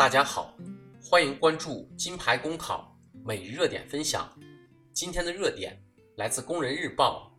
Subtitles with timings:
[0.00, 0.56] 大家好，
[0.98, 4.34] 欢迎关注金牌公考每日热点分享。
[4.94, 5.78] 今天的热点
[6.16, 7.38] 来自《工人日报》，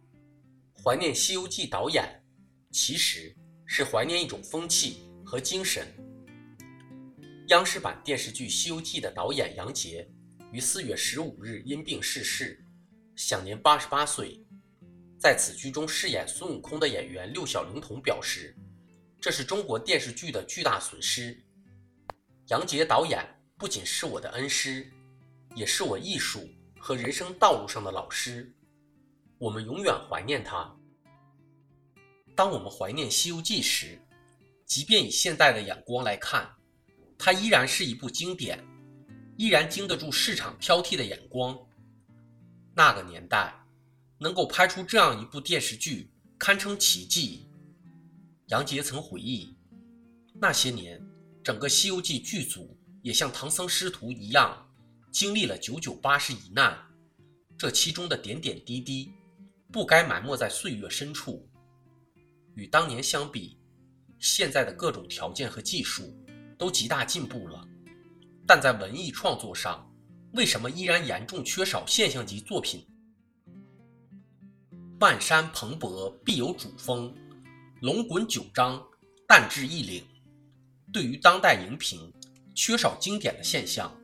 [0.79, 2.23] 怀念《西游记》导演，
[2.69, 5.87] 其实是怀念一种风气和精神。
[7.47, 10.07] 央视版电视剧《西游记》的导演杨洁
[10.51, 12.64] 于四月十五日因病逝世，
[13.15, 14.39] 享年八十八岁。
[15.19, 18.55] 在此剧中饰演孙悟空的演员六小龄童表示，
[19.19, 21.43] 这是中国电视剧的巨大损失。
[22.47, 23.25] 杨洁导演
[23.57, 24.91] 不仅是我的恩师，
[25.55, 26.49] 也是我艺术
[26.79, 28.54] 和人生道路上的老师，
[29.37, 30.75] 我们永远怀念他。
[32.35, 33.99] 当我们怀念《西游记》时，
[34.66, 36.49] 即便以现代的眼光来看，
[37.17, 38.63] 它依然是一部经典，
[39.38, 41.58] 依然经得住市场挑剔的眼光。
[42.75, 43.58] 那个年代。
[44.23, 47.49] 能够拍出这样一部电视剧，堪称奇迹。
[48.49, 49.57] 杨洁曾回忆，
[50.35, 51.03] 那些年，
[51.44, 54.70] 整个《西游记》剧组也像唐僧师徒一样，
[55.11, 56.78] 经历了九九八十一难。
[57.58, 59.11] 这其中的点点滴滴，
[59.72, 61.47] 不该埋没在岁月深处。
[62.56, 63.58] 与当年相比，
[64.19, 66.14] 现在的各种条件和技术
[66.58, 67.67] 都极大进步了，
[68.45, 69.92] 但在文艺创作上，
[70.34, 72.86] 为什么依然严重缺少现象级作品？
[75.00, 77.12] 万山蓬勃必有主峰，
[77.81, 78.80] 龙滚九章，
[79.28, 80.03] 淡至一岭。
[80.92, 82.11] 对于当代荧屏
[82.53, 83.95] 缺少经典的现象，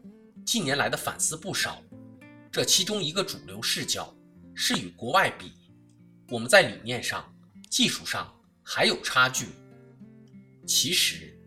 [0.46, 1.82] 近年来的反思不少。
[2.50, 4.16] 这其中一个主流视角
[4.56, 5.52] 是与国外比，
[6.30, 7.30] 我们在理念上、
[7.70, 9.48] 技术上还有差距。
[10.66, 11.38] 其实，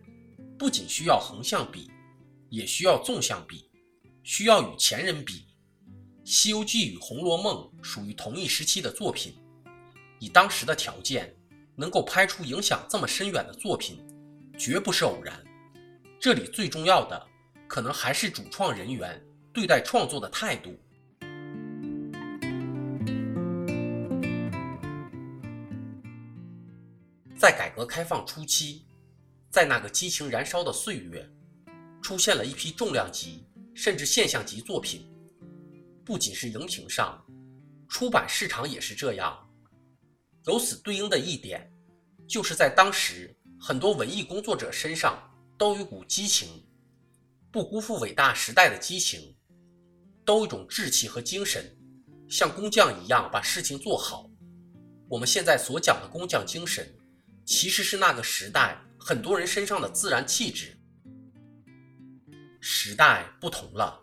[0.58, 1.90] 不仅需要横向比，
[2.50, 3.70] 也需要纵向比，
[4.22, 5.46] 需要与前人比。
[6.32, 9.34] 《西游记》与《红楼梦》属于同一时期的作品，
[10.18, 11.34] 以当时的条件
[11.74, 13.98] 能够拍出影响这么深远的作品，
[14.60, 15.42] 绝不是偶然。
[16.20, 17.26] 这里最重要的，
[17.66, 19.18] 可能还是主创人员
[19.54, 20.78] 对待创作的态度。
[27.38, 28.84] 在改革开放初期，
[29.48, 31.26] 在那个激情燃烧的岁月，
[32.02, 35.10] 出现了一批重量级甚至现象级作品。
[36.04, 37.24] 不仅是荧屏上，
[37.88, 39.50] 出版市场也是这样。
[40.44, 41.72] 由此对应的一点，
[42.28, 45.22] 就是在当时很多文艺工作者身上
[45.58, 46.64] 都有股激情，
[47.50, 49.36] 不辜负伟大时代的激情，
[50.24, 51.76] 都有一种志气和精神，
[52.26, 54.30] 像工匠一样把事情做好。
[55.10, 56.90] 我们现在所讲的工匠精神，
[57.44, 60.74] 其实是那个时代很多人身上的自然气质。
[62.60, 64.00] 时代不同了。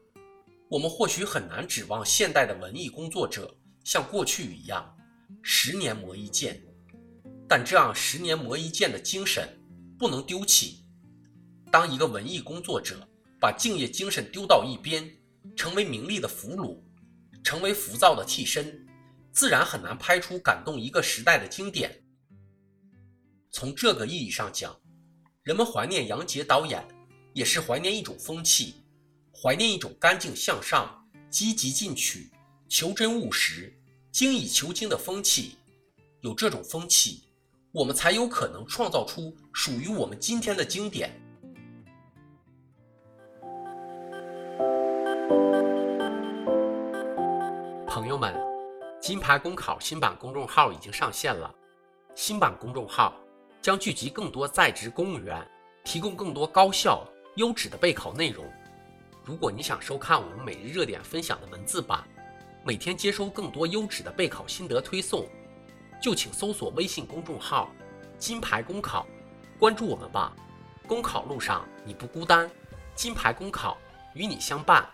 [0.70, 4.96] 我们或许很难指望现代的文艺工作者像过去一样
[5.42, 6.62] 十年磨一剑，
[7.48, 9.48] 但这样十年磨一剑的精神
[9.98, 10.84] 不能丢弃。
[11.72, 13.08] 当一个文艺工作者
[13.40, 15.10] 把敬业精神丢到一边，
[15.56, 16.82] 成为名利的俘虏，
[17.44, 18.86] 成为浮躁的替身，
[19.32, 22.04] 自然很难拍出感动一个时代的经典。
[23.52, 24.78] 从这个意义上讲，
[25.44, 26.86] 人们怀念杨洁导演，
[27.34, 28.76] 也是怀念一种风气。
[29.32, 32.32] 怀念一种干净向上、积极进取、
[32.68, 33.72] 求真务实、
[34.12, 35.58] 精益求精的风气。
[36.22, 37.27] 有这种风气，
[37.78, 41.12] 我们才有可能创造出属于我们今天的经典。
[47.86, 48.34] 朋友们，
[49.00, 51.54] 金牌公考新版公众号已经上线了。
[52.16, 53.14] 新版公众号
[53.62, 55.48] 将聚集更多在职公务员，
[55.84, 58.44] 提供更多高效、优质的备考内容。
[59.24, 62.04] 如果你想收看我们每日热点分享的文字版，
[62.66, 65.28] 每天接收更多优质的备考心得推送，
[66.02, 67.70] 就请搜索微信公众号
[68.18, 69.06] “金牌公考”，
[69.60, 70.36] 关注我们吧。
[70.88, 72.50] 公考路上你不孤单，
[72.96, 73.78] 金牌公考
[74.14, 74.88] 与你相伴。